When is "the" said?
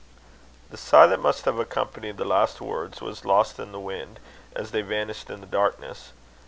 0.71-0.77, 2.17-2.25, 3.71-3.79, 5.41-5.45